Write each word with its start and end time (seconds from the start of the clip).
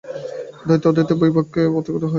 দ্বৈত 0.65 0.83
ও 0.83 0.89
অদ্বৈতের 0.89 1.07
পক্ষে 1.09 1.27
ও 1.27 1.27
বিপক্ষে 1.27 1.61
অনেক 1.69 1.85
তর্ক 1.85 1.95
হইল। 1.95 2.03